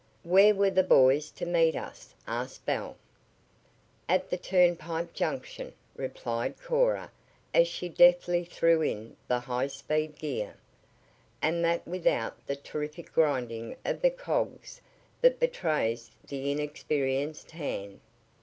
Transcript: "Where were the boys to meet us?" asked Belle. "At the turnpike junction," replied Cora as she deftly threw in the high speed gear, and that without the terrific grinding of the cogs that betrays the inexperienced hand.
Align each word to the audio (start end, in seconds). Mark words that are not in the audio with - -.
"Where 0.23 0.55
were 0.55 0.71
the 0.71 0.81
boys 0.81 1.29
to 1.33 1.45
meet 1.45 1.75
us?" 1.75 2.15
asked 2.25 2.65
Belle. 2.65 2.97
"At 4.09 4.31
the 4.31 4.35
turnpike 4.37 5.13
junction," 5.13 5.73
replied 5.95 6.59
Cora 6.59 7.11
as 7.53 7.67
she 7.67 7.87
deftly 7.87 8.43
threw 8.43 8.81
in 8.81 9.15
the 9.27 9.41
high 9.41 9.67
speed 9.67 10.15
gear, 10.17 10.57
and 11.39 11.63
that 11.63 11.87
without 11.87 12.47
the 12.47 12.55
terrific 12.55 13.13
grinding 13.13 13.75
of 13.85 14.01
the 14.01 14.09
cogs 14.09 14.81
that 15.21 15.39
betrays 15.39 16.09
the 16.27 16.51
inexperienced 16.51 17.51
hand. 17.51 17.99